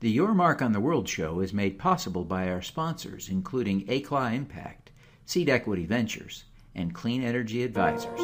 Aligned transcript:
The 0.00 0.08
Your 0.08 0.32
Mark 0.32 0.62
on 0.62 0.70
the 0.70 0.78
World 0.78 1.08
show 1.08 1.40
is 1.40 1.52
made 1.52 1.76
possible 1.76 2.24
by 2.24 2.48
our 2.48 2.62
sponsors, 2.62 3.28
including 3.28 3.84
ACLA 3.86 4.32
Impact, 4.32 4.92
Seed 5.26 5.48
Equity 5.48 5.86
Ventures, 5.86 6.44
and 6.72 6.94
Clean 6.94 7.20
Energy 7.20 7.64
Advisors. 7.64 8.20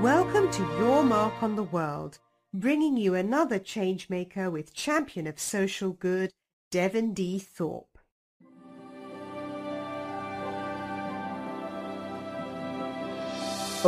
Welcome 0.00 0.48
to 0.52 0.62
Your 0.78 1.02
Mark 1.02 1.42
on 1.42 1.56
the 1.56 1.64
World, 1.64 2.20
bringing 2.54 2.96
you 2.96 3.16
another 3.16 3.58
changemaker 3.58 4.52
with 4.52 4.72
champion 4.72 5.26
of 5.26 5.40
social 5.40 5.90
good, 5.90 6.30
Devin 6.70 7.12
D. 7.12 7.40
Thorpe. 7.40 7.95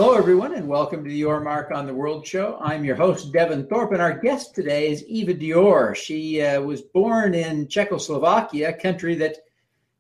Hello, 0.01 0.15
everyone, 0.15 0.55
and 0.55 0.69
welcome 0.69 1.03
to 1.03 1.11
the 1.11 1.17
Your 1.17 1.41
Mark 1.41 1.73
on 1.73 1.85
the 1.85 1.93
World 1.93 2.25
show. 2.25 2.57
I'm 2.61 2.85
your 2.85 2.95
host, 2.95 3.33
Devin 3.33 3.67
Thorpe, 3.67 3.91
and 3.91 4.01
our 4.01 4.17
guest 4.17 4.55
today 4.55 4.93
is 4.93 5.05
Iva 5.09 5.35
Dior. 5.35 5.97
She 5.97 6.41
uh, 6.41 6.61
was 6.61 6.83
born 6.83 7.35
in 7.35 7.67
Czechoslovakia, 7.67 8.69
a 8.69 8.73
country 8.75 9.17
that 9.17 9.39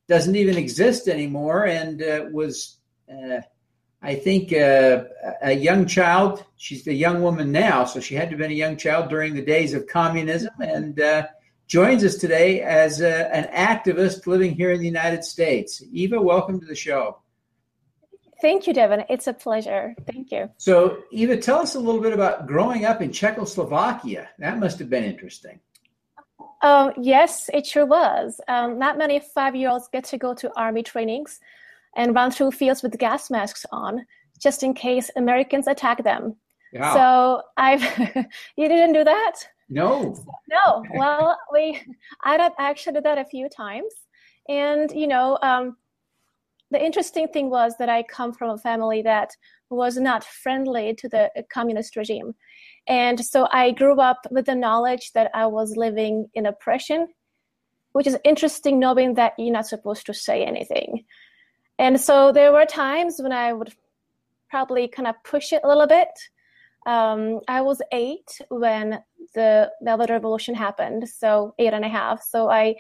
doesn't 0.07 0.37
even 0.37 0.57
exist 0.57 1.09
anymore, 1.09 1.67
and 1.67 2.01
uh, 2.01 2.27
was, 2.31 2.77
uh, 3.13 3.41
I 4.01 4.15
think, 4.15 4.53
uh, 4.53 5.03
a 5.43 5.53
young 5.55 5.85
child. 5.85 6.45
She's 6.59 6.87
a 6.87 6.95
young 6.95 7.21
woman 7.21 7.51
now, 7.51 7.85
so 7.85 7.99
she 7.99 8.15
had 8.15 8.27
to 8.27 8.37
have 8.37 8.39
been 8.39 8.53
a 8.53 8.55
young 8.55 8.77
child 8.77 9.09
during 9.09 9.35
the 9.35 9.45
days 9.45 9.75
of 9.75 9.89
communism, 9.89 10.55
and 10.61 11.01
uh, 11.01 11.27
joins 11.67 12.05
us 12.05 12.19
today 12.19 12.61
as 12.61 13.03
uh, 13.03 13.29
an 13.33 13.49
activist 13.53 14.29
living 14.29 14.55
here 14.55 14.71
in 14.71 14.79
the 14.79 14.87
United 14.87 15.25
States. 15.25 15.83
Eva, 15.91 16.23
welcome 16.23 16.61
to 16.61 16.67
the 16.67 16.77
show. 16.77 17.19
Thank 18.41 18.67
you, 18.67 18.73
Devin. 18.73 19.05
It's 19.09 19.27
a 19.27 19.33
pleasure. 19.33 19.95
Thank 20.07 20.31
you. 20.31 20.49
So, 20.59 21.03
Iva, 21.11 21.39
tell 21.39 21.59
us 21.59 21.75
a 21.75 21.81
little 21.81 22.01
bit 22.01 22.13
about 22.13 22.47
growing 22.47 22.85
up 22.85 23.03
in 23.03 23.11
Czechoslovakia. 23.11 24.29
That 24.39 24.59
must 24.59 24.79
have 24.79 24.89
been 24.89 25.05
interesting. 25.05 25.59
Um, 26.63 26.93
yes, 26.97 27.51
it 27.53 27.67
sure 27.67 27.87
was. 27.87 28.41
Um, 28.49 28.79
not 28.79 28.99
many 28.99 29.21
five 29.21 29.55
year 29.55 29.71
olds 29.71 29.89
get 29.93 30.05
to 30.05 30.19
go 30.19 30.35
to 30.35 30.53
army 30.57 30.83
trainings 30.83 31.41
and 31.97 32.15
run 32.15 32.31
through 32.31 32.53
fields 32.53 32.83
with 32.83 32.97
gas 32.99 33.31
masks 33.31 33.65
on, 33.73 34.07
just 34.41 34.63
in 34.63 34.75
case 34.75 35.11
Americans 35.17 35.67
attack 35.67 36.03
them. 36.05 36.37
Yeah. 36.73 36.93
So 36.93 37.43
I've 37.57 37.83
you 38.57 38.69
didn't 38.69 38.93
do 38.93 39.05
that? 39.05 39.37
No. 39.69 40.17
no. 40.49 40.85
Well, 40.95 41.39
we 41.53 41.81
I 42.25 42.51
actually 42.59 42.95
did 42.95 43.05
that 43.05 43.19
a 43.19 43.25
few 43.25 43.49
times, 43.49 43.93
and 44.49 44.91
you 44.93 45.07
know, 45.07 45.39
um, 45.43 45.77
the 46.71 46.85
interesting 46.85 47.29
thing 47.29 47.51
was 47.51 47.75
that 47.79 47.89
I 47.89 48.03
come 48.03 48.33
from 48.33 48.51
a 48.51 48.59
family 48.59 49.03
that 49.03 49.31
was 49.71 49.97
not 49.97 50.25
friendly 50.25 50.95
to 50.95 51.09
the 51.09 51.31
communist 51.53 51.97
regime. 51.97 52.35
And 52.87 53.25
so 53.25 53.49
I 53.53 53.71
grew 53.73 54.01
up 54.01 54.27
with 54.31 54.47
the 54.47 54.55
knowledge 54.55 55.13
that 55.13 55.31
I 55.35 55.47
was 55.47 55.77
living 55.77 56.29
in 56.35 56.47
oppression, 56.47 57.09
which 57.93 58.07
is 58.07 58.19
interesting 58.25 58.79
knowing 58.79 59.15
that 59.15 59.33
you're 59.39 59.53
not 59.53 59.67
supposed 59.67 60.07
to 60.07 60.15
say 60.15 60.45
anything. 60.45 61.05
And 61.79 62.01
so 62.01 62.33
there 62.33 62.53
were 62.53 62.65
times 62.65 63.21
when 63.21 63.33
I 63.33 63.53
would 63.53 63.73
probably 64.51 64.89
kind 64.89 65.07
of 65.07 65.15
push 65.25 65.53
it 65.53 65.61
a 65.65 65.69
little 65.69 65.87
bit. 65.87 66.09
Um, 66.87 67.41
I 67.49 67.61
was 67.61 67.83
eight 67.93 68.41
when 68.49 69.03
the 69.35 69.71
Velvet 69.83 70.11
Revolution 70.11 70.55
happened, 70.55 71.09
so 71.09 71.55
eight 71.59 71.75
and 71.75 71.85
a 71.85 71.89
half. 71.89 72.23
So 72.23 72.51
I 72.51 72.77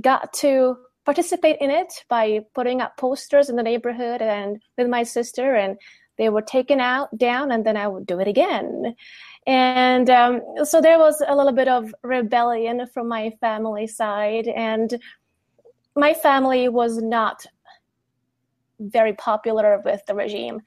got 0.00 0.32
to 0.34 0.76
participate 1.04 1.58
in 1.60 1.70
it 1.70 2.04
by 2.08 2.40
putting 2.54 2.80
up 2.80 2.96
posters 2.96 3.48
in 3.48 3.56
the 3.56 3.62
neighborhood 3.62 4.22
and 4.22 4.62
with 4.78 4.88
my 4.88 5.02
sister 5.02 5.54
and 5.54 5.76
they 6.16 6.28
were 6.28 6.42
taken 6.42 6.80
out 6.80 7.16
down 7.18 7.50
and 7.50 7.66
then 7.66 7.76
i 7.76 7.88
would 7.88 8.06
do 8.06 8.20
it 8.20 8.28
again. 8.28 8.94
And 9.46 10.08
um, 10.08 10.40
so 10.64 10.80
there 10.80 10.98
was 10.98 11.22
a 11.26 11.36
little 11.36 11.52
bit 11.52 11.68
of 11.68 11.94
rebellion 12.02 12.86
from 12.86 13.08
my 13.08 13.30
family 13.40 13.86
side 13.86 14.48
and 14.48 14.98
my 15.94 16.14
family 16.14 16.68
was 16.68 16.96
not 16.96 17.44
very 18.80 19.12
popular 19.12 19.80
with 19.84 20.04
the 20.06 20.14
regime 20.14 20.60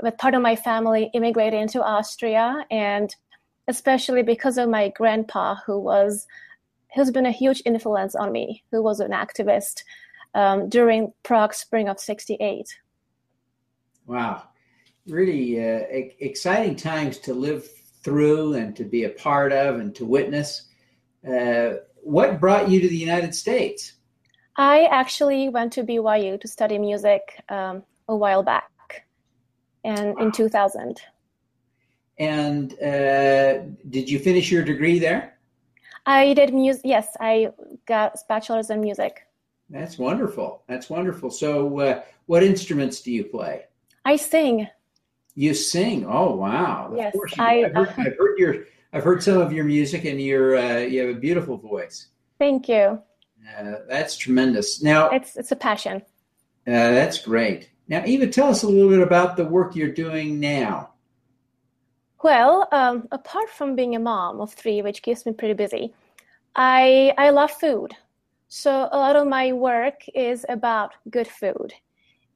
but 0.00 0.18
part 0.18 0.34
of 0.34 0.42
my 0.42 0.56
family 0.56 1.10
immigrated 1.14 1.60
into 1.60 1.82
austria 1.82 2.64
and 2.70 3.14
especially 3.68 4.22
because 4.22 4.58
of 4.58 4.68
my 4.68 4.88
grandpa 4.90 5.54
who 5.66 5.78
was 5.78 6.26
who's 6.96 7.10
been 7.10 7.26
a 7.26 7.30
huge 7.30 7.62
influence 7.64 8.14
on 8.14 8.32
me, 8.32 8.64
who 8.72 8.82
was 8.82 9.00
an 9.00 9.12
activist 9.12 9.82
um, 10.34 10.68
during 10.68 11.12
Prague 11.22 11.54
Spring 11.54 11.88
of 11.88 12.00
68. 12.00 12.66
Wow. 14.06 14.44
Really 15.06 15.60
uh, 15.60 15.86
e- 15.92 16.16
exciting 16.20 16.74
times 16.74 17.18
to 17.18 17.34
live 17.34 17.68
through 18.02 18.54
and 18.54 18.74
to 18.76 18.84
be 18.84 19.04
a 19.04 19.10
part 19.10 19.52
of 19.52 19.78
and 19.78 19.94
to 19.94 20.04
witness. 20.06 20.68
Uh, 21.28 21.74
what 21.96 22.40
brought 22.40 22.70
you 22.70 22.80
to 22.80 22.88
the 22.88 22.96
United 22.96 23.34
States? 23.34 23.92
I 24.56 24.84
actually 24.84 25.50
went 25.50 25.74
to 25.74 25.84
BYU 25.84 26.40
to 26.40 26.48
study 26.48 26.78
music 26.78 27.42
um, 27.50 27.82
a 28.08 28.16
while 28.16 28.42
back 28.42 28.70
and 29.84 30.14
wow. 30.14 30.24
in 30.24 30.32
2000. 30.32 31.02
And 32.18 32.72
uh, 32.80 33.64
did 33.90 34.08
you 34.08 34.18
finish 34.18 34.50
your 34.50 34.62
degree 34.64 34.98
there? 34.98 35.35
I 36.06 36.34
did 36.34 36.54
music. 36.54 36.82
Yes, 36.84 37.08
I 37.20 37.50
got 37.86 38.16
bachelor's 38.28 38.70
in 38.70 38.80
music. 38.80 39.26
That's 39.68 39.98
wonderful. 39.98 40.62
That's 40.68 40.88
wonderful. 40.88 41.30
So, 41.30 41.80
uh, 41.80 42.02
what 42.26 42.44
instruments 42.44 43.00
do 43.00 43.10
you 43.10 43.24
play? 43.24 43.64
I 44.04 44.16
sing. 44.16 44.68
You 45.34 45.52
sing? 45.52 46.06
Oh, 46.06 46.36
wow! 46.36 46.88
Of 46.92 46.96
yes, 46.96 47.16
I, 47.38 47.54
have 47.54 47.74
heard, 47.74 47.88
I've 47.98 48.16
heard 48.16 48.38
your. 48.38 48.64
I've 48.92 49.02
heard 49.02 49.22
some 49.22 49.38
of 49.38 49.52
your 49.52 49.64
music, 49.64 50.04
and 50.04 50.20
you're 50.20 50.56
uh, 50.56 50.78
you 50.78 51.06
have 51.06 51.16
a 51.16 51.18
beautiful 51.18 51.56
voice. 51.56 52.06
Thank 52.38 52.68
you. 52.68 53.02
Uh, 53.58 53.74
that's 53.88 54.16
tremendous. 54.16 54.82
Now, 54.82 55.10
it's 55.10 55.36
it's 55.36 55.52
a 55.52 55.56
passion. 55.56 56.02
Uh, 56.66 56.90
that's 56.90 57.18
great. 57.18 57.70
Now, 57.88 58.04
Iva, 58.04 58.28
tell 58.28 58.48
us 58.48 58.62
a 58.62 58.68
little 58.68 58.88
bit 58.88 59.00
about 59.00 59.36
the 59.36 59.44
work 59.44 59.76
you're 59.76 59.92
doing 59.92 60.40
now. 60.40 60.90
Well, 62.22 62.66
um, 62.72 63.08
apart 63.12 63.50
from 63.50 63.76
being 63.76 63.94
a 63.94 64.00
mom 64.00 64.40
of 64.40 64.52
three, 64.54 64.82
which 64.82 65.02
keeps 65.02 65.26
me 65.26 65.32
pretty 65.32 65.54
busy, 65.54 65.94
I 66.56 67.14
I 67.18 67.30
love 67.30 67.50
food. 67.52 67.92
So 68.48 68.88
a 68.92 68.98
lot 68.98 69.16
of 69.16 69.26
my 69.28 69.52
work 69.52 70.00
is 70.14 70.46
about 70.48 70.92
good 71.10 71.28
food, 71.28 71.72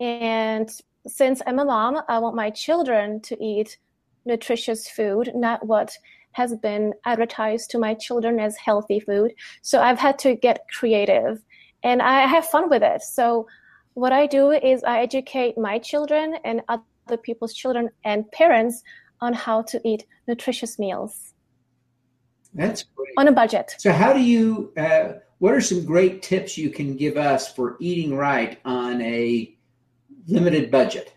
and 0.00 0.68
since 1.06 1.40
I'm 1.46 1.58
a 1.60 1.64
mom, 1.64 2.02
I 2.08 2.18
want 2.18 2.36
my 2.36 2.50
children 2.50 3.20
to 3.22 3.42
eat 3.42 3.78
nutritious 4.26 4.88
food, 4.90 5.32
not 5.34 5.66
what 5.66 5.96
has 6.32 6.54
been 6.56 6.92
advertised 7.06 7.70
to 7.70 7.78
my 7.78 7.94
children 7.94 8.38
as 8.38 8.56
healthy 8.56 9.00
food. 9.00 9.32
So 9.62 9.80
I've 9.80 9.98
had 9.98 10.18
to 10.20 10.36
get 10.36 10.66
creative, 10.78 11.42
and 11.82 12.02
I 12.02 12.26
have 12.26 12.46
fun 12.46 12.68
with 12.70 12.82
it. 12.82 13.02
So 13.02 13.46
what 13.94 14.12
I 14.12 14.26
do 14.26 14.50
is 14.50 14.84
I 14.84 15.00
educate 15.00 15.56
my 15.58 15.78
children 15.78 16.36
and 16.44 16.62
other 16.68 17.16
people's 17.22 17.54
children 17.54 17.88
and 18.04 18.30
parents 18.32 18.82
on 19.20 19.32
how 19.32 19.62
to 19.62 19.80
eat 19.84 20.06
nutritious 20.26 20.78
meals. 20.78 21.34
That's 22.54 22.82
great. 22.82 23.14
On 23.16 23.28
a 23.28 23.32
budget. 23.32 23.76
So, 23.78 23.92
how 23.92 24.12
do 24.12 24.20
you, 24.20 24.72
uh, 24.76 25.14
what 25.38 25.54
are 25.54 25.60
some 25.60 25.84
great 25.84 26.22
tips 26.22 26.58
you 26.58 26.70
can 26.70 26.96
give 26.96 27.16
us 27.16 27.52
for 27.52 27.76
eating 27.80 28.16
right 28.16 28.58
on 28.64 29.00
a 29.02 29.54
limited 30.26 30.70
budget? 30.70 31.14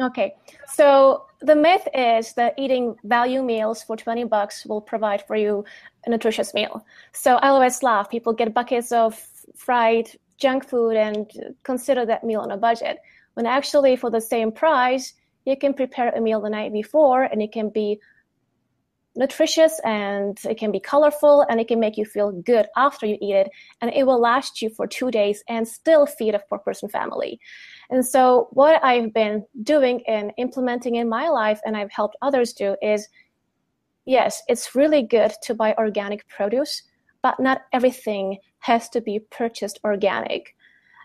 Okay. 0.00 0.34
So, 0.68 1.26
the 1.40 1.56
myth 1.56 1.88
is 1.92 2.34
that 2.34 2.54
eating 2.56 2.94
value 3.04 3.42
meals 3.42 3.82
for 3.82 3.96
20 3.96 4.24
bucks 4.24 4.64
will 4.64 4.80
provide 4.80 5.26
for 5.26 5.34
you 5.34 5.64
a 6.06 6.10
nutritious 6.10 6.54
meal. 6.54 6.84
So, 7.12 7.36
I 7.36 7.48
always 7.48 7.82
laugh. 7.82 8.08
People 8.08 8.32
get 8.32 8.54
buckets 8.54 8.92
of 8.92 9.20
fried 9.56 10.08
junk 10.38 10.68
food 10.68 10.96
and 10.96 11.30
consider 11.62 12.06
that 12.06 12.24
meal 12.24 12.40
on 12.40 12.50
a 12.50 12.56
budget. 12.56 12.98
When 13.34 13.46
actually, 13.46 13.96
for 13.96 14.10
the 14.10 14.20
same 14.20 14.52
price, 14.52 15.14
you 15.44 15.56
can 15.56 15.74
prepare 15.74 16.10
a 16.10 16.20
meal 16.20 16.40
the 16.40 16.50
night 16.50 16.72
before 16.72 17.24
and 17.24 17.42
it 17.42 17.52
can 17.52 17.68
be 17.70 17.98
nutritious 19.14 19.78
and 19.84 20.38
it 20.48 20.56
can 20.56 20.72
be 20.72 20.80
colorful 20.80 21.44
and 21.48 21.60
it 21.60 21.68
can 21.68 21.78
make 21.78 21.98
you 21.98 22.04
feel 22.04 22.32
good 22.32 22.66
after 22.76 23.04
you 23.04 23.18
eat 23.20 23.34
it 23.34 23.50
and 23.80 23.92
it 23.94 24.06
will 24.06 24.18
last 24.18 24.62
you 24.62 24.70
for 24.70 24.86
two 24.86 25.10
days 25.10 25.44
and 25.48 25.68
still 25.68 26.06
feed 26.06 26.34
a 26.34 26.40
four 26.48 26.58
person 26.58 26.88
family. 26.88 27.38
And 27.90 28.06
so 28.06 28.48
what 28.52 28.82
i've 28.82 29.12
been 29.12 29.44
doing 29.62 30.02
and 30.08 30.32
implementing 30.38 30.94
in 30.94 31.08
my 31.08 31.28
life 31.28 31.60
and 31.64 31.76
i've 31.76 31.92
helped 31.92 32.16
others 32.22 32.54
do 32.54 32.76
is 32.80 33.08
yes 34.06 34.42
it's 34.48 34.74
really 34.74 35.02
good 35.02 35.32
to 35.42 35.54
buy 35.54 35.74
organic 35.76 36.26
produce 36.28 36.82
but 37.22 37.38
not 37.38 37.62
everything 37.72 38.38
has 38.58 38.88
to 38.90 39.00
be 39.00 39.20
purchased 39.30 39.78
organic. 39.84 40.54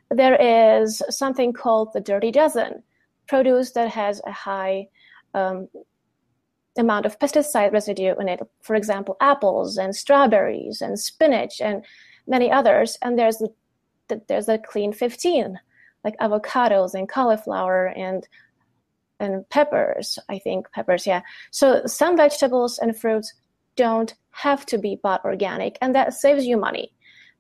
There 0.10 0.36
is 0.36 1.02
something 1.10 1.54
called 1.54 1.94
the 1.94 2.02
dirty 2.02 2.32
dozen 2.32 2.84
produce 3.28 3.72
that 3.72 3.90
has 3.90 4.22
a 4.26 4.32
high 4.32 4.88
um, 5.34 5.68
amount 6.78 7.06
of 7.06 7.20
pesticide 7.20 7.74
residue 7.74 8.16
in 8.20 8.30
it. 8.30 8.40
For 8.62 8.76
example, 8.76 9.18
apples 9.20 9.78
and 9.78 9.96
strawberries 9.96 10.82
and 10.82 11.00
spinach 11.00 11.60
and 11.62 11.84
many 12.28 12.52
others. 12.52 12.98
And 13.02 13.18
there's 13.18 13.38
the, 13.38 13.50
the 14.08 14.22
there's 14.28 14.50
a 14.50 14.58
clean 14.58 14.94
15, 14.94 15.60
like 16.04 16.18
avocados 16.20 16.94
and 16.94 17.10
cauliflower 17.10 17.88
and 17.88 18.28
and 19.20 19.50
peppers. 19.50 20.20
I 20.30 20.40
think 20.40 20.72
peppers, 20.72 21.08
yeah. 21.08 21.22
So 21.52 21.86
some 21.86 22.16
vegetables 22.16 22.78
and 22.78 22.98
fruits 22.98 23.34
don't 23.76 24.14
have 24.32 24.66
to 24.68 24.78
be 24.78 25.00
bought 25.02 25.26
organic, 25.26 25.78
and 25.82 25.96
that 25.96 26.14
saves 26.14 26.46
you 26.46 26.58
money 26.58 26.92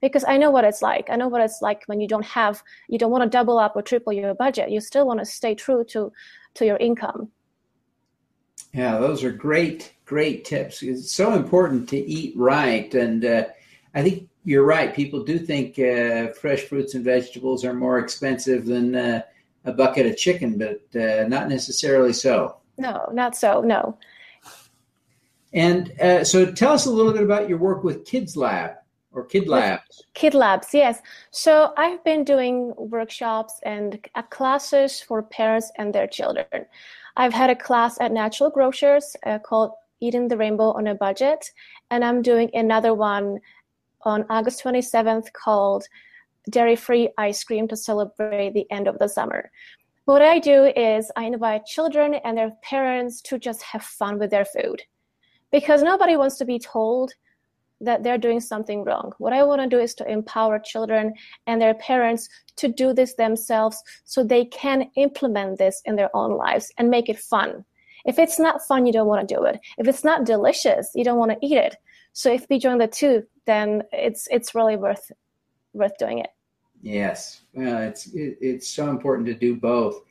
because 0.01 0.23
I 0.27 0.37
know 0.37 0.51
what 0.51 0.63
it's 0.63 0.81
like. 0.81 1.09
I 1.09 1.15
know 1.15 1.27
what 1.27 1.41
it's 1.41 1.61
like 1.61 1.83
when 1.85 1.99
you 1.99 2.07
don't 2.07 2.25
have, 2.25 2.63
you 2.87 2.97
don't 2.97 3.11
want 3.11 3.23
to 3.23 3.29
double 3.29 3.57
up 3.57 3.75
or 3.75 3.81
triple 3.81 4.13
your 4.13 4.33
budget. 4.33 4.69
You 4.69 4.79
still 4.81 5.07
want 5.07 5.19
to 5.19 5.25
stay 5.25 5.55
true 5.55 5.83
to 5.89 6.11
to 6.55 6.65
your 6.65 6.77
income. 6.77 7.29
Yeah, 8.73 8.97
those 8.99 9.23
are 9.23 9.31
great, 9.31 9.93
great 10.05 10.45
tips. 10.45 10.83
It's 10.83 11.11
so 11.11 11.33
important 11.33 11.89
to 11.89 11.97
eat 11.97 12.33
right, 12.35 12.93
and 12.93 13.23
uh, 13.23 13.45
I 13.95 14.03
think 14.03 14.29
you're 14.43 14.65
right. 14.65 14.93
People 14.93 15.23
do 15.23 15.39
think 15.39 15.79
uh, 15.79 16.33
fresh 16.33 16.63
fruits 16.63 16.93
and 16.93 17.03
vegetables 17.03 17.65
are 17.65 17.73
more 17.73 17.99
expensive 17.99 18.65
than 18.65 18.95
uh, 18.95 19.21
a 19.65 19.71
bucket 19.71 20.05
of 20.05 20.17
chicken, 20.17 20.57
but 20.57 21.01
uh, 21.01 21.27
not 21.27 21.49
necessarily 21.49 22.13
so. 22.13 22.57
No, 22.77 23.09
not 23.13 23.35
so. 23.35 23.61
No. 23.61 23.97
And 25.53 25.99
uh, 25.99 26.23
so, 26.23 26.51
tell 26.51 26.73
us 26.73 26.85
a 26.85 26.91
little 26.91 27.13
bit 27.13 27.23
about 27.23 27.49
your 27.49 27.57
work 27.57 27.83
with 27.83 28.05
Kids 28.05 28.35
Lab 28.35 28.71
or 29.17 29.25
Kid 29.25 29.47
Labs. 29.47 30.05
Kid 30.13 30.35
Labs, 30.35 30.73
yes. 30.73 31.01
So 31.31 31.73
I've 31.75 32.03
been 32.03 32.23
doing 32.23 32.73
workshops 32.77 33.59
and 33.65 33.99
uh, 34.13 34.21
classes 34.21 35.01
for 35.01 35.23
parents 35.23 35.71
and 35.77 35.93
their 35.93 36.07
children. 36.07 36.65
I've 37.17 37.33
had 37.33 37.49
a 37.49 37.55
class 37.55 37.99
at 37.99 38.11
Natural 38.11 38.51
Grocers 38.51 39.15
uh, 39.25 39.39
called 39.39 39.71
Eating 39.99 40.27
the 40.27 40.37
Rainbow 40.37 40.71
on 40.73 40.85
a 40.85 40.93
Budget, 40.93 41.51
and 41.89 42.05
I'm 42.05 42.21
doing 42.21 42.51
another 42.53 42.93
one 42.93 43.39
on 44.03 44.23
August 44.29 44.63
27th 44.63 45.33
called 45.33 45.85
Dairy 46.51 46.75
Free 46.75 47.09
Ice 47.17 47.43
Cream 47.43 47.67
to 47.69 47.75
celebrate 47.75 48.53
the 48.53 48.69
end 48.69 48.87
of 48.87 48.99
the 48.99 49.09
summer. 49.09 49.49
What 50.05 50.21
I 50.21 50.37
do 50.37 50.65
is 50.75 51.11
I 51.15 51.23
invite 51.25 51.65
children 51.65 52.13
and 52.23 52.37
their 52.37 52.51
parents 52.61 53.19
to 53.23 53.39
just 53.39 53.63
have 53.63 53.83
fun 53.83 54.19
with 54.19 54.29
their 54.29 54.45
food 54.45 54.83
because 55.51 55.81
nobody 55.81 56.15
wants 56.15 56.37
to 56.37 56.45
be 56.45 56.59
told 56.59 57.13
that 57.81 58.03
they're 58.03 58.17
doing 58.17 58.39
something 58.39 58.83
wrong. 58.83 59.11
What 59.17 59.33
I 59.33 59.43
want 59.43 59.61
to 59.61 59.67
do 59.67 59.79
is 59.79 59.93
to 59.95 60.09
empower 60.09 60.59
children 60.59 61.13
and 61.45 61.61
their 61.61 61.75
parents 61.75 62.27
to 62.57 62.67
do 62.67 62.93
this 62.93 63.13
themselves 63.15 63.81
so 64.03 64.23
they 64.23 64.45
can 64.45 64.89
implement 64.95 65.59
this 65.59 65.81
in 65.85 65.95
their 65.95 66.15
own 66.15 66.37
lives 66.37 66.71
and 66.77 66.89
make 66.89 67.09
it 67.09 67.19
fun. 67.19 67.63
If 68.05 68.17
it's 68.19 68.39
not 68.39 68.61
fun, 68.67 68.85
you 68.85 68.93
don't 68.93 69.07
want 69.07 69.27
to 69.27 69.35
do 69.35 69.43
it. 69.43 69.59
If 69.77 69.87
it's 69.87 70.03
not 70.03 70.25
delicious, 70.25 70.89
you 70.95 71.03
don't 71.03 71.17
want 71.17 71.31
to 71.31 71.45
eat 71.45 71.57
it. 71.57 71.75
So 72.13 72.31
if 72.31 72.47
we 72.49 72.57
join 72.57 72.77
the 72.79 72.87
two, 72.87 73.23
then 73.45 73.83
it's 73.91 74.27
it's 74.31 74.55
really 74.55 74.75
worth 74.75 75.11
worth 75.73 75.97
doing 75.99 76.19
it. 76.19 76.29
Yes, 76.81 77.41
well, 77.53 77.77
it's 77.79 78.07
it, 78.07 78.37
it's 78.41 78.67
so 78.67 78.89
important 78.89 79.27
to 79.27 79.33
do 79.33 79.55
both. 79.55 80.01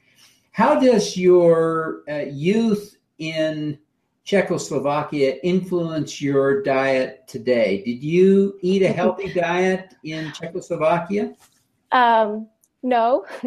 How 0.53 0.79
does 0.79 1.17
your 1.17 2.03
uh, 2.09 2.27
youth 2.31 2.97
in 3.19 3.79
Czechoslovakia 4.27 5.37
influence 5.45 6.21
your 6.21 6.61
diet 6.63 7.29
today? 7.29 7.83
Did 7.85 8.03
you 8.03 8.59
eat 8.61 8.83
a 8.83 8.89
healthy 8.89 9.33
diet 9.41 9.95
in 10.03 10.33
Czechoslovakia? 10.33 11.33
Um, 11.93 12.49
no. 12.83 13.25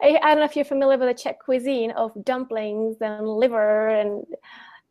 I, 0.00 0.18
I, 0.22 0.28
don't 0.30 0.38
know 0.38 0.44
if 0.44 0.54
you're 0.54 0.64
familiar 0.64 0.98
with 0.98 1.08
the 1.08 1.20
Czech 1.20 1.40
cuisine 1.40 1.90
of 1.92 2.12
dumplings 2.24 2.96
and 3.00 3.26
liver 3.26 3.88
and 3.88 4.24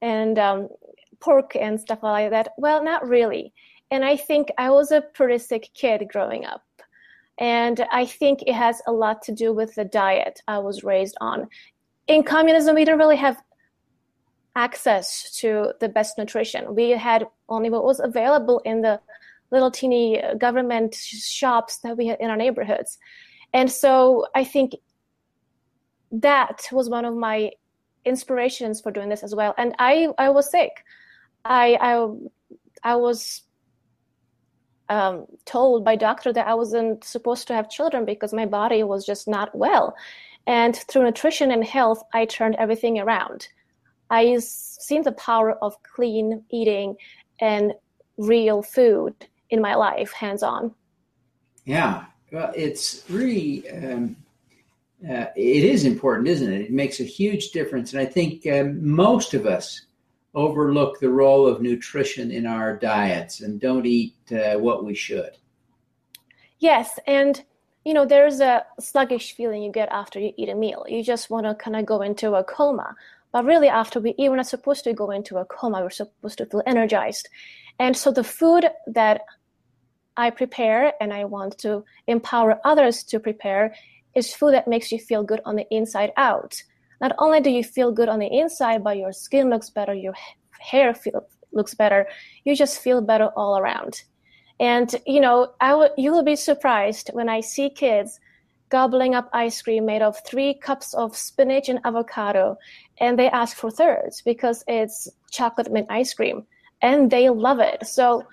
and 0.02 0.38
um, 0.38 0.68
pork 1.22 1.56
and 1.56 1.80
stuff 1.80 2.04
like 2.04 2.30
that. 2.32 2.50
Well, 2.58 2.84
not 2.84 3.08
really. 3.08 3.54
And 3.92 4.04
I 4.04 4.18
think 4.18 4.50
I 4.58 4.70
was 4.70 4.92
a 4.92 5.02
pretty 5.02 5.38
sick 5.38 5.70
kid 5.74 6.08
growing 6.12 6.46
up. 6.46 6.64
And 7.38 7.86
I 7.92 8.06
think 8.06 8.44
it 8.44 8.54
has 8.54 8.82
a 8.88 8.92
lot 8.92 9.22
to 9.24 9.32
do 9.32 9.54
with 9.54 9.74
the 9.76 9.86
diet 9.86 10.42
I 10.48 10.60
was 10.60 10.84
raised 10.84 11.16
on. 11.22 11.48
In 12.08 12.24
communism, 12.24 12.76
we 12.76 12.84
didn't 12.84 13.00
really 13.00 13.16
have 13.16 13.42
access 14.56 15.32
to 15.40 15.74
the 15.80 15.90
best 15.90 16.18
nutrition. 16.18 16.76
We 16.76 16.92
had 16.92 17.28
only 17.48 17.70
what 17.70 17.84
was 17.84 18.00
available 18.00 18.60
in 18.66 18.82
the 18.82 19.00
little 19.52 19.72
teeny 19.72 20.22
government 20.38 20.96
shops 20.96 21.78
that 21.78 21.98
we 21.98 22.08
had 22.08 22.20
in 22.20 22.30
our 22.30 22.38
neighborhoods. 22.38 22.98
And 23.54 23.72
so 23.72 24.28
I 24.36 24.44
think 24.44 24.76
that 26.12 26.68
was 26.72 26.90
one 26.90 27.06
of 27.06 27.16
my 27.16 27.52
inspirations 28.06 28.82
for 28.82 28.92
doing 28.92 29.10
this 29.10 29.24
as 29.24 29.36
well. 29.36 29.54
And 29.58 29.76
I, 29.80 30.10
I 30.18 30.30
was 30.30 30.50
sick. 30.50 30.84
I, 31.46 31.78
I, 31.80 32.10
I 32.84 32.96
was 32.96 33.44
um, 34.90 35.26
told 35.46 35.86
by 35.86 35.96
doctor 35.96 36.34
that 36.34 36.48
I 36.48 36.56
wasn't 36.56 37.04
supposed 37.04 37.48
to 37.48 37.54
have 37.54 37.70
children 37.70 38.06
because 38.06 38.34
my 38.34 38.46
body 38.46 38.84
was 38.84 39.06
just 39.06 39.28
not 39.28 39.56
well. 39.56 39.96
And 40.48 40.76
through 40.76 41.04
nutrition 41.04 41.52
and 41.52 41.64
health, 41.64 42.04
I 42.14 42.26
turned 42.26 42.56
everything 42.56 43.00
around. 43.00 43.48
I 44.10 44.38
seen 44.40 45.04
the 45.04 45.12
power 45.14 45.54
of 45.64 45.82
clean 45.84 46.44
eating 46.50 46.96
and 47.40 47.74
real 48.18 48.62
food 48.62 49.14
in 49.50 49.62
my 49.62 49.76
life, 49.76 50.12
hands 50.12 50.44
on. 50.44 50.74
Yeah, 51.66 52.06
well, 52.32 52.52
it's 52.56 53.04
really 53.10 53.70
um, 53.70 54.16
uh, 55.08 55.28
it 55.36 55.64
is 55.64 55.86
important, 55.86 56.28
isn't 56.28 56.52
it? 56.52 56.62
It 56.62 56.72
makes 56.72 57.00
a 57.00 57.04
huge 57.04 57.52
difference, 57.52 57.94
and 57.94 58.02
I 58.02 58.06
think 58.06 58.46
um, 58.48 58.86
most 58.86 59.34
of 59.34 59.46
us 59.46 59.86
overlook 60.36 61.00
the 61.00 61.10
role 61.10 61.48
of 61.48 61.62
nutrition 61.62 62.32
in 62.32 62.46
our 62.46 62.76
diets 62.76 63.42
and 63.42 63.60
don't 63.60 63.86
eat 63.86 64.16
uh, 64.32 64.58
what 64.58 64.86
we 64.86 64.94
should. 64.94 65.32
Yes, 66.60 67.00
and 67.08 67.44
you 67.86 67.94
know 67.94 68.06
there's 68.06 68.42
a 68.42 68.66
sluggish 68.80 69.36
feeling 69.36 69.64
you 69.64 69.72
get 69.72 69.90
after 69.90 70.20
you 70.20 70.34
eat 70.38 70.50
a 70.50 70.56
meal. 70.56 70.86
You 70.88 71.04
just 71.04 71.30
want 71.30 71.46
to 71.46 71.56
kind 71.56 71.78
of 71.78 71.86
go 71.86 72.02
into 72.02 72.36
a 72.36 72.44
coma 72.44 72.96
but 73.32 73.46
really, 73.46 73.68
after 73.68 74.00
we 74.00 74.16
eat, 74.18 74.30
we're 74.30 74.38
not 74.38 74.48
supposed 74.48 74.84
to 74.86 74.94
go 74.94 75.12
into 75.12 75.38
a 75.38 75.46
coma. 75.46 75.82
We're 75.82 75.90
supposed 75.90 76.38
to 76.40 76.46
feel 76.46 76.64
energized. 76.66 77.30
And 77.80 77.96
so 77.96 78.12
the 78.12 78.24
food 78.24 78.66
that 78.88 79.22
I 80.18 80.30
prepare 80.32 80.94
and 81.00 81.14
I 81.14 81.26
want 81.26 81.58
to 81.60 81.86
empower 82.08 82.60
others 82.66 83.04
to 83.06 83.20
prepare 83.20 83.74
is 84.16 84.34
food 84.34 84.54
that 84.54 84.68
makes 84.68 84.92
you 84.92 85.00
feel 85.00 85.24
good 85.24 85.42
on 85.46 85.56
the 85.56 85.66
inside 85.72 86.12
out. 86.18 86.62
Not 87.00 87.14
only 87.20 87.40
do 87.40 87.50
you 87.50 87.64
feel 87.64 87.92
good 87.92 88.10
on 88.10 88.20
the 88.20 88.28
inside, 88.28 88.84
but 88.84 88.98
your 88.98 89.14
skin 89.14 89.50
looks 89.50 89.70
better, 89.70 89.94
your 89.94 90.14
hair 90.60 90.94
feel, 90.94 91.26
looks 91.54 91.74
better, 91.74 92.08
you 92.44 92.56
just 92.56 92.82
feel 92.82 93.00
better 93.00 93.30
all 93.38 93.58
around. 93.58 94.04
And 94.60 94.94
you 95.06 95.22
know, 95.22 95.54
I 95.62 95.70
w- 95.70 95.94
you 95.98 96.12
will 96.12 96.24
be 96.24 96.36
surprised 96.36 97.12
when 97.14 97.30
I 97.30 97.40
see 97.40 97.70
kids 97.70 98.20
gobbling 98.70 99.16
up 99.16 99.30
ice 99.34 99.62
cream 99.62 99.86
made 99.86 100.02
of 100.02 100.18
three 100.26 100.54
cups 100.54 100.94
of 100.94 101.16
spinach 101.16 101.70
and 101.70 101.80
avocado 101.86 102.58
and 103.00 103.18
they 103.18 103.30
ask 103.30 103.56
for 103.58 103.72
thirds 103.72 104.22
because 104.22 104.64
it's 104.68 105.08
chocolate 105.32 105.72
mint 105.72 105.88
ice 105.90 106.14
cream 106.14 106.46
and 106.82 107.10
they 107.10 107.30
love 107.30 107.60
it. 107.60 107.86
So 107.86 108.26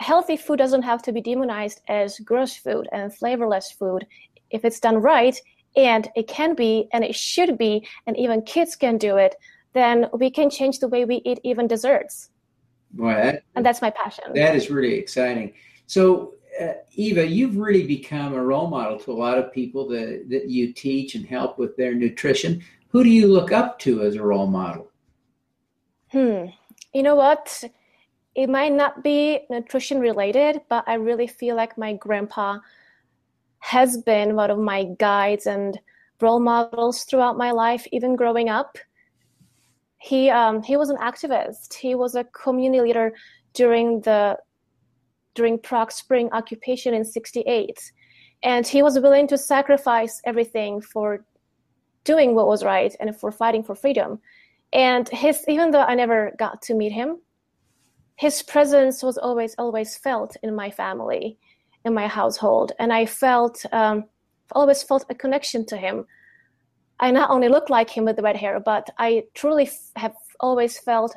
healthy 0.00 0.36
food 0.36 0.58
doesn't 0.58 0.82
have 0.82 1.02
to 1.02 1.12
be 1.12 1.20
demonized 1.20 1.80
as 1.88 2.18
gross 2.20 2.56
food 2.56 2.88
and 2.92 3.14
flavorless 3.14 3.70
food. 3.70 4.06
If 4.50 4.64
it's 4.64 4.80
done 4.80 4.96
right 4.96 5.38
and 5.76 6.08
it 6.16 6.28
can 6.28 6.54
be 6.54 6.88
and 6.92 7.04
it 7.04 7.14
should 7.14 7.58
be 7.58 7.86
and 8.06 8.16
even 8.16 8.42
kids 8.42 8.76
can 8.76 8.98
do 8.98 9.16
it 9.16 9.34
then 9.74 10.06
we 10.12 10.30
can 10.30 10.50
change 10.50 10.78
the 10.78 10.88
way 10.88 11.04
we 11.04 11.20
eat 11.24 11.38
even 11.44 11.66
desserts. 11.66 12.30
Boy, 12.90 13.12
that, 13.12 13.42
and 13.54 13.64
that's 13.64 13.82
my 13.82 13.90
passion. 13.90 14.24
that 14.34 14.56
is 14.56 14.70
really 14.70 14.94
exciting. 14.94 15.52
So 15.86 16.34
uh, 16.60 16.72
Iva, 16.96 17.26
you've 17.26 17.56
really 17.56 17.86
become 17.86 18.34
a 18.34 18.42
role 18.42 18.68
model 18.68 18.98
to 19.00 19.12
a 19.12 19.14
lot 19.14 19.38
of 19.38 19.52
people 19.52 19.86
that, 19.88 20.26
that 20.30 20.48
you 20.48 20.72
teach 20.72 21.14
and 21.14 21.24
help 21.24 21.58
with 21.58 21.76
their 21.76 21.94
nutrition. 21.94 22.62
Who 22.88 23.04
do 23.04 23.10
you 23.10 23.26
look 23.26 23.52
up 23.52 23.78
to 23.80 24.02
as 24.02 24.14
a 24.16 24.22
role 24.22 24.46
model? 24.46 24.90
Hmm. 26.10 26.46
You 26.94 27.02
know 27.02 27.14
what? 27.14 27.64
It 28.34 28.48
might 28.48 28.72
not 28.72 29.02
be 29.02 29.40
nutrition 29.50 30.00
related, 30.00 30.62
but 30.68 30.84
I 30.86 30.94
really 30.94 31.26
feel 31.26 31.56
like 31.56 31.76
my 31.76 31.94
grandpa 31.94 32.58
has 33.58 33.98
been 34.02 34.36
one 34.36 34.50
of 34.50 34.58
my 34.58 34.84
guides 34.98 35.46
and 35.46 35.78
role 36.20 36.40
models 36.40 37.04
throughout 37.04 37.36
my 37.36 37.50
life, 37.50 37.86
even 37.92 38.16
growing 38.16 38.48
up. 38.48 38.78
He 39.98 40.30
um, 40.30 40.62
he 40.62 40.76
was 40.76 40.90
an 40.90 40.96
activist. 40.98 41.74
He 41.74 41.94
was 41.94 42.14
a 42.14 42.24
community 42.24 42.80
leader 42.80 43.12
during 43.52 44.00
the 44.02 44.38
during 45.34 45.58
Prague 45.58 45.92
Spring 45.92 46.28
occupation 46.32 46.94
in 46.94 47.04
'68, 47.04 47.92
and 48.44 48.66
he 48.66 48.82
was 48.82 48.98
willing 48.98 49.26
to 49.28 49.36
sacrifice 49.36 50.22
everything 50.24 50.80
for 50.80 51.24
doing 52.04 52.34
what 52.34 52.46
was 52.46 52.64
right 52.64 52.94
and 53.00 53.14
for 53.16 53.30
fighting 53.30 53.62
for 53.62 53.74
freedom. 53.74 54.20
And 54.72 55.08
his, 55.08 55.44
even 55.48 55.70
though 55.70 55.82
I 55.82 55.94
never 55.94 56.32
got 56.38 56.62
to 56.62 56.74
meet 56.74 56.92
him, 56.92 57.18
his 58.16 58.42
presence 58.42 59.02
was 59.02 59.16
always, 59.16 59.54
always 59.58 59.96
felt 59.96 60.36
in 60.42 60.54
my 60.54 60.70
family, 60.70 61.38
in 61.84 61.94
my 61.94 62.06
household. 62.06 62.72
And 62.78 62.92
I 62.92 63.06
felt, 63.06 63.64
um, 63.72 64.04
always 64.52 64.82
felt 64.82 65.04
a 65.08 65.14
connection 65.14 65.64
to 65.66 65.76
him. 65.76 66.06
I 67.00 67.10
not 67.10 67.30
only 67.30 67.48
look 67.48 67.70
like 67.70 67.90
him 67.90 68.04
with 68.04 68.16
the 68.16 68.22
red 68.22 68.36
hair, 68.36 68.58
but 68.58 68.90
I 68.98 69.24
truly 69.34 69.66
f- 69.66 69.92
have 69.96 70.16
always 70.40 70.78
felt 70.78 71.14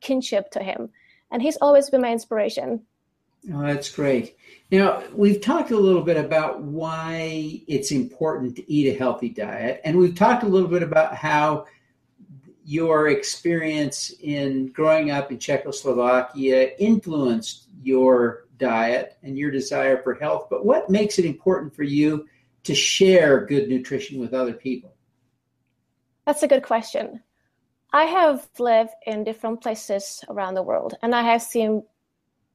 kinship 0.00 0.50
to 0.52 0.62
him. 0.62 0.88
And 1.30 1.42
he's 1.42 1.58
always 1.60 1.90
been 1.90 2.00
my 2.00 2.12
inspiration. 2.12 2.86
Oh, 3.52 3.62
that's 3.62 3.90
great. 3.90 4.36
Now, 4.70 5.02
we've 5.14 5.40
talked 5.40 5.70
a 5.70 5.78
little 5.78 6.02
bit 6.02 6.18
about 6.18 6.60
why 6.60 7.62
it's 7.66 7.90
important 7.90 8.56
to 8.56 8.70
eat 8.70 8.94
a 8.94 8.98
healthy 8.98 9.30
diet, 9.30 9.80
and 9.84 9.96
we've 9.96 10.14
talked 10.14 10.42
a 10.42 10.48
little 10.48 10.68
bit 10.68 10.82
about 10.82 11.14
how 11.14 11.66
your 12.64 13.08
experience 13.08 14.12
in 14.20 14.66
growing 14.72 15.10
up 15.10 15.32
in 15.32 15.38
Czechoslovakia 15.38 16.72
influenced 16.78 17.68
your 17.82 18.44
diet 18.58 19.16
and 19.22 19.38
your 19.38 19.50
desire 19.50 20.02
for 20.02 20.14
health, 20.14 20.48
but 20.50 20.66
what 20.66 20.90
makes 20.90 21.18
it 21.18 21.24
important 21.24 21.74
for 21.74 21.84
you 21.84 22.26
to 22.64 22.74
share 22.74 23.46
good 23.46 23.68
nutrition 23.68 24.20
with 24.20 24.34
other 24.34 24.52
people? 24.52 24.94
That's 26.26 26.42
a 26.42 26.48
good 26.48 26.62
question. 26.62 27.22
I 27.94 28.04
have 28.04 28.46
lived 28.58 28.90
in 29.06 29.24
different 29.24 29.62
places 29.62 30.22
around 30.28 30.54
the 30.54 30.62
world 30.62 30.94
and 31.00 31.14
I 31.14 31.22
have 31.22 31.40
seen 31.40 31.82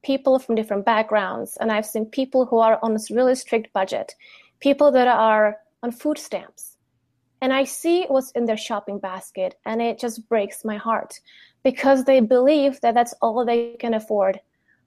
people 0.04 0.38
from 0.38 0.54
different 0.54 0.84
backgrounds 0.84 1.56
and 1.60 1.72
I've 1.72 1.86
seen 1.86 2.06
people 2.06 2.46
who 2.46 2.58
are 2.58 2.78
on 2.82 2.94
a 2.94 3.14
really 3.14 3.34
strict 3.34 3.72
budget, 3.72 4.14
people 4.60 4.92
that 4.92 5.08
are 5.08 5.56
on 5.82 5.90
food 5.90 6.18
stamps. 6.18 6.76
And 7.40 7.52
I 7.52 7.64
see 7.64 8.04
what's 8.08 8.30
in 8.32 8.44
their 8.44 8.56
shopping 8.56 8.98
basket 8.98 9.56
and 9.66 9.82
it 9.82 9.98
just 9.98 10.28
breaks 10.28 10.64
my 10.64 10.76
heart 10.76 11.20
because 11.62 12.04
they 12.04 12.20
believe 12.20 12.80
that 12.82 12.94
that's 12.94 13.14
all 13.20 13.44
they 13.44 13.76
can 13.80 13.94
afford. 13.94 14.40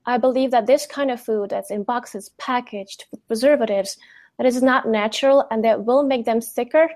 I 0.06 0.18
believe 0.18 0.52
that 0.52 0.68
this 0.68 0.86
kind 0.86 1.12
of 1.12 1.20
food 1.20 1.50
that's 1.50 1.72
in 1.72 1.84
boxes, 1.84 2.32
packaged 2.38 3.06
with 3.12 3.28
preservatives, 3.28 3.98
that 4.38 4.48
is 4.48 4.62
not 4.62 4.88
natural 4.88 5.46
and 5.52 5.64
that 5.66 5.86
will 5.86 6.04
make 6.04 6.26
them 6.26 6.42
sicker 6.42 6.90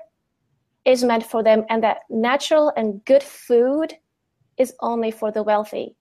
is 0.86 1.04
meant 1.04 1.26
for 1.26 1.44
them 1.44 1.66
and 1.70 1.84
that 1.84 2.00
natural 2.10 2.72
and 2.76 3.04
good 3.06 3.24
food 3.24 3.94
is 4.58 4.74
only 4.80 5.12
for 5.12 5.32
the 5.32 5.44
wealthy. 5.44 5.96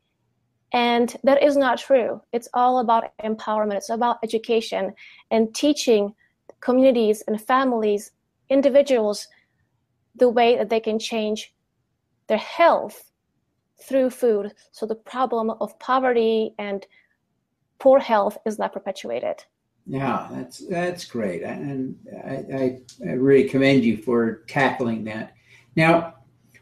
And 0.73 1.17
that 1.25 1.43
is 1.43 1.57
not 1.57 1.79
true. 1.79 2.21
It's 2.33 2.49
all 2.55 2.79
about 2.79 3.17
empowerment. 3.19 3.75
It's 3.75 3.91
about 3.91 4.19
education 4.23 4.95
and 5.31 5.55
teaching 5.55 6.15
communities 6.61 7.23
and 7.27 7.41
families, 7.41 8.13
individuals, 8.49 9.27
the 10.15 10.29
way 10.29 10.57
that 10.57 10.69
they 10.69 10.81
can 10.81 10.99
change 10.99 11.53
their 12.29 12.39
health 12.39 13.11
through 13.83 14.11
food. 14.11 14.53
So 14.71 14.87
the 14.87 14.95
problem 14.95 15.51
of 15.51 15.79
poverty 15.79 16.55
and 16.59 16.87
poor 17.79 17.99
health 17.99 18.39
is 18.47 18.59
not 18.59 18.73
perpetuated. 18.73 19.45
Yeah, 19.87 20.29
that's 20.31 20.59
that's 20.69 21.05
great, 21.05 21.43
and 21.43 21.97
I, 22.25 22.35
I, 22.55 22.79
I 23.09 23.13
really 23.15 23.49
commend 23.49 23.83
you 23.83 23.97
for 23.97 24.45
tackling 24.47 25.05
that. 25.05 25.33
Now, 25.75 26.15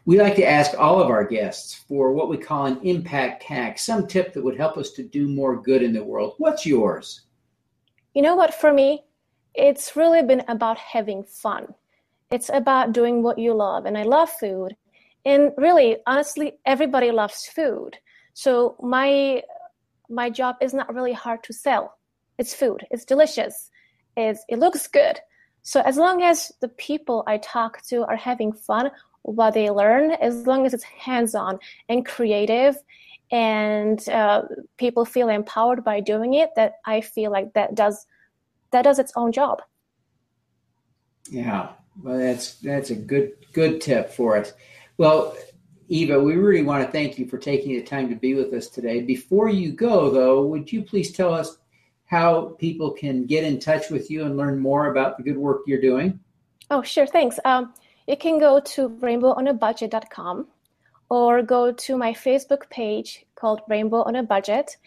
we 0.09 0.19
like 0.19 0.35
to 0.35 0.43
ask 0.43 0.73
all 0.75 0.99
of 0.99 1.11
our 1.11 1.23
guests 1.23 1.75
for 1.87 2.11
what 2.13 2.29
we 2.29 2.35
call 2.35 2.65
an 2.65 2.79
impact 2.81 3.43
hack, 3.43 3.77
some 3.77 4.07
tip 4.07 4.33
that 4.33 4.43
would 4.43 4.57
help 4.57 4.75
us 4.75 4.89
to 4.89 5.03
do 5.03 5.27
more 5.27 5.61
good 5.61 5.83
in 5.83 5.93
the 5.93 6.03
world. 6.03 6.33
What's 6.39 6.65
yours? 6.65 7.27
You 8.15 8.23
know 8.23 8.35
what, 8.35 8.55
for 8.55 8.73
me, 8.73 9.03
it's 9.53 9.95
really 9.95 10.23
been 10.23 10.43
about 10.47 10.79
having 10.79 11.23
fun. 11.25 11.75
It's 12.31 12.49
about 12.51 12.91
doing 12.91 13.21
what 13.21 13.37
you 13.37 13.53
love. 13.53 13.85
And 13.85 13.95
I 13.95 14.01
love 14.01 14.31
food. 14.31 14.75
And 15.25 15.51
really, 15.57 15.97
honestly, 16.07 16.53
everybody 16.65 17.11
loves 17.11 17.45
food. 17.45 17.95
So 18.33 18.77
my 18.81 19.43
my 20.09 20.31
job 20.31 20.55
is 20.59 20.73
not 20.73 20.91
really 20.91 21.13
hard 21.13 21.43
to 21.43 21.53
sell. 21.53 21.99
It's 22.39 22.55
food. 22.55 22.83
It's 22.89 23.05
delicious. 23.05 23.69
It's, 24.17 24.43
it 24.49 24.57
looks 24.57 24.87
good. 24.87 25.19
So 25.61 25.81
as 25.81 25.97
long 25.97 26.23
as 26.23 26.51
the 26.61 26.69
people 26.69 27.23
I 27.27 27.37
talk 27.37 27.85
to 27.89 28.05
are 28.05 28.15
having 28.15 28.51
fun 28.53 28.89
what 29.29 29.53
they 29.53 29.69
learn, 29.69 30.11
as 30.11 30.45
long 30.47 30.65
as 30.65 30.73
it's 30.73 30.83
hands-on 30.83 31.59
and 31.87 32.05
creative, 32.05 32.75
and 33.31 34.07
uh, 34.09 34.43
people 34.77 35.05
feel 35.05 35.29
empowered 35.29 35.83
by 35.83 35.99
doing 35.99 36.33
it, 36.33 36.49
that 36.55 36.73
I 36.85 37.01
feel 37.01 37.31
like 37.31 37.53
that 37.53 37.75
does 37.75 38.05
that 38.71 38.83
does 38.83 38.99
its 38.99 39.13
own 39.15 39.31
job. 39.31 39.61
Yeah, 41.29 41.69
well, 42.03 42.17
that's 42.17 42.55
that's 42.55 42.89
a 42.89 42.95
good 42.95 43.33
good 43.53 43.81
tip 43.81 44.09
for 44.11 44.37
us. 44.37 44.53
Well, 44.97 45.35
Iva, 45.89 46.19
we 46.19 46.35
really 46.35 46.63
want 46.63 46.85
to 46.85 46.91
thank 46.91 47.17
you 47.17 47.27
for 47.27 47.37
taking 47.37 47.73
the 47.75 47.83
time 47.83 48.09
to 48.09 48.15
be 48.15 48.33
with 48.33 48.53
us 48.53 48.67
today. 48.67 49.01
Before 49.01 49.49
you 49.49 49.71
go, 49.71 50.11
though, 50.11 50.45
would 50.45 50.71
you 50.71 50.81
please 50.83 51.11
tell 51.11 51.33
us 51.33 51.57
how 52.05 52.55
people 52.59 52.91
can 52.91 53.25
get 53.25 53.43
in 53.43 53.59
touch 53.59 53.89
with 53.89 54.09
you 54.09 54.25
and 54.25 54.37
learn 54.37 54.59
more 54.59 54.91
about 54.91 55.17
the 55.17 55.23
good 55.23 55.37
work 55.37 55.61
you're 55.67 55.81
doing? 55.81 56.19
Oh, 56.71 56.81
sure. 56.81 57.07
Thanks. 57.07 57.39
Um, 57.45 57.73
you 58.09 58.17
can 58.17 58.39
go 58.39 58.59
to 58.59 58.89
rainbowonabudget.com 58.89 60.47
or 61.09 61.43
go 61.43 61.71
to 61.71 61.95
my 61.95 62.11
Facebook 62.11 62.67
page 62.71 63.23
called 63.35 63.61
Rainbow 63.69 64.01
on 64.01 64.15
a 64.15 64.23
Budget. 64.23 64.77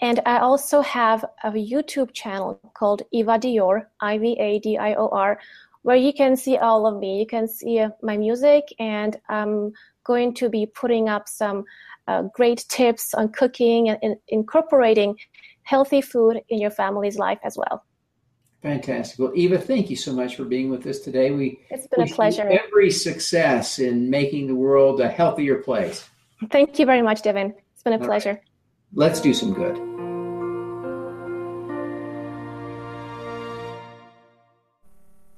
And 0.00 0.20
I 0.24 0.38
also 0.38 0.80
have 0.82 1.24
a 1.42 1.50
YouTube 1.50 2.12
channel 2.12 2.60
called 2.74 3.02
Iva 3.12 3.40
Dior, 3.40 3.86
I 4.00 4.18
V 4.18 4.36
A 4.38 4.60
D 4.60 4.78
I 4.78 4.94
O 4.94 5.08
R, 5.08 5.40
where 5.82 5.96
you 5.96 6.12
can 6.12 6.36
see 6.36 6.56
all 6.56 6.86
of 6.86 7.00
me. 7.00 7.18
You 7.18 7.26
can 7.26 7.48
see 7.48 7.80
uh, 7.80 7.90
my 8.00 8.16
music, 8.16 8.64
and 8.78 9.20
I'm 9.28 9.72
going 10.04 10.32
to 10.34 10.48
be 10.48 10.64
putting 10.66 11.08
up 11.08 11.28
some 11.28 11.64
uh, 12.06 12.22
great 12.32 12.64
tips 12.68 13.12
on 13.12 13.30
cooking 13.30 13.88
and, 13.88 13.98
and 14.04 14.16
incorporating 14.28 15.16
healthy 15.62 16.00
food 16.00 16.40
in 16.48 16.60
your 16.60 16.70
family's 16.70 17.18
life 17.18 17.40
as 17.42 17.56
well. 17.56 17.82
Fantastic. 18.62 19.18
Well, 19.20 19.32
Iva, 19.36 19.58
thank 19.58 19.88
you 19.88 19.96
so 19.96 20.12
much 20.12 20.34
for 20.34 20.44
being 20.44 20.68
with 20.68 20.84
us 20.86 20.98
today. 20.98 21.30
We 21.30 21.60
it's 21.70 21.86
been 21.86 22.08
a 22.08 22.12
pleasure. 22.12 22.42
Every 22.42 22.90
success 22.90 23.78
in 23.78 24.10
making 24.10 24.48
the 24.48 24.54
world 24.54 25.00
a 25.00 25.08
healthier 25.08 25.56
place. 25.56 26.08
Thank 26.50 26.78
you 26.78 26.86
very 26.86 27.02
much, 27.02 27.22
Devin. 27.22 27.54
It's 27.74 27.82
been 27.82 27.92
a 27.92 27.98
All 27.98 28.04
pleasure. 28.04 28.32
Right. 28.32 28.42
Let's 28.94 29.20
do 29.20 29.32
some 29.32 29.52
good. 29.52 29.76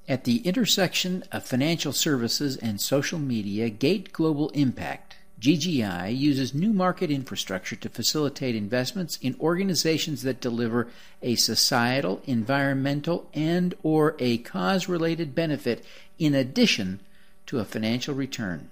At 0.07 0.23
the 0.23 0.39
intersection 0.39 1.23
of 1.31 1.45
financial 1.45 1.93
services 1.93 2.57
and 2.57 2.81
social 2.81 3.19
media, 3.19 3.69
Gate 3.69 4.11
Global 4.11 4.49
Impact 4.49 5.15
GGI 5.41 6.15
uses 6.15 6.53
new 6.53 6.71
market 6.71 7.09
infrastructure 7.09 7.75
to 7.75 7.89
facilitate 7.89 8.55
investments 8.55 9.17
in 9.23 9.35
organizations 9.39 10.21
that 10.21 10.39
deliver 10.39 10.87
a 11.23 11.33
societal, 11.33 12.21
environmental, 12.27 13.27
and 13.33 13.73
or 13.81 14.15
a 14.19 14.37
cause-related 14.37 15.33
benefit 15.33 15.83
in 16.19 16.35
addition 16.35 16.99
to 17.47 17.57
a 17.57 17.65
financial 17.65 18.13
return. 18.13 18.69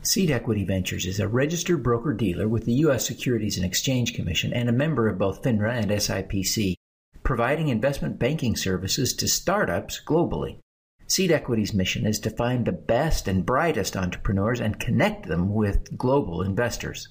Seed 0.00 0.30
Equity 0.30 0.64
Ventures 0.64 1.04
is 1.04 1.20
a 1.20 1.28
registered 1.28 1.82
broker 1.82 2.14
dealer 2.14 2.48
with 2.48 2.64
the 2.64 2.74
U.S. 2.74 3.06
Securities 3.06 3.58
and 3.58 3.66
Exchange 3.66 4.14
Commission 4.14 4.54
and 4.54 4.70
a 4.70 4.72
member 4.72 5.06
of 5.06 5.18
both 5.18 5.42
FINRA 5.42 5.82
and 5.82 5.90
SIPC, 5.90 6.76
providing 7.22 7.68
investment 7.68 8.18
banking 8.18 8.56
services 8.56 9.12
to 9.14 9.28
startups 9.28 10.00
globally. 10.02 10.60
Seed 11.08 11.30
Equity's 11.30 11.72
mission 11.72 12.04
is 12.04 12.18
to 12.20 12.30
find 12.30 12.64
the 12.64 12.72
best 12.72 13.28
and 13.28 13.46
brightest 13.46 13.96
entrepreneurs 13.96 14.60
and 14.60 14.80
connect 14.80 15.26
them 15.26 15.54
with 15.54 15.96
global 15.96 16.42
investors. 16.42 17.08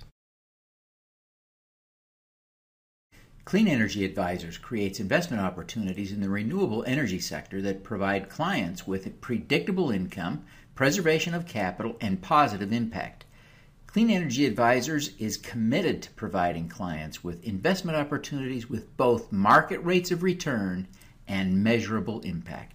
Clean 3.45 3.67
Energy 3.69 4.03
Advisors 4.03 4.57
creates 4.57 4.99
investment 4.99 5.41
opportunities 5.41 6.11
in 6.11 6.19
the 6.19 6.29
renewable 6.29 6.83
energy 6.85 7.19
sector 7.19 7.61
that 7.61 7.83
provide 7.83 8.27
clients 8.27 8.85
with 8.85 9.21
predictable 9.21 9.91
income, 9.91 10.43
preservation 10.73 11.33
of 11.33 11.47
capital, 11.47 11.95
and 12.01 12.21
positive 12.21 12.73
impact. 12.73 13.23
Clean 13.87 14.09
Energy 14.09 14.45
Advisors 14.45 15.11
is 15.19 15.37
committed 15.37 16.01
to 16.01 16.11
providing 16.11 16.67
clients 16.67 17.23
with 17.23 17.45
investment 17.45 17.97
opportunities 17.97 18.69
with 18.69 18.97
both 18.97 19.31
market 19.31 19.77
rates 19.85 20.11
of 20.11 20.21
return 20.21 20.87
and 21.29 21.63
measurable 21.63 22.19
impact. 22.21 22.74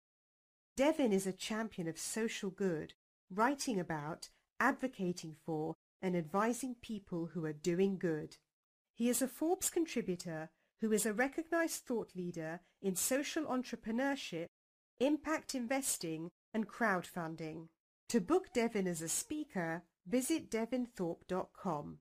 Devin 0.81 1.13
is 1.13 1.27
a 1.27 1.31
champion 1.31 1.87
of 1.87 1.99
social 1.99 2.49
good, 2.49 2.95
writing 3.29 3.79
about, 3.79 4.29
advocating 4.59 5.35
for, 5.45 5.75
and 6.01 6.15
advising 6.15 6.73
people 6.81 7.27
who 7.27 7.45
are 7.45 7.53
doing 7.53 7.99
good. 7.99 8.37
He 8.95 9.07
is 9.07 9.21
a 9.21 9.27
Forbes 9.27 9.69
contributor 9.69 10.49
who 10.79 10.91
is 10.91 11.05
a 11.05 11.13
recognized 11.13 11.83
thought 11.83 12.15
leader 12.15 12.61
in 12.81 12.95
social 12.95 13.43
entrepreneurship, 13.43 14.47
impact 14.99 15.53
investing, 15.53 16.31
and 16.51 16.67
crowdfunding. 16.67 17.67
To 18.09 18.19
book 18.19 18.47
Devin 18.51 18.87
as 18.87 19.03
a 19.03 19.07
speaker, 19.07 19.83
visit 20.07 20.49
devinthorpe.com. 20.49 21.99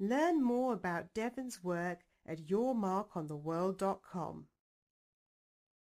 Learn 0.00 0.42
more 0.42 0.72
about 0.72 1.12
Devin's 1.12 1.62
work 1.62 1.98
at 2.26 2.46
yourmarkontheworld.com. 2.46 4.46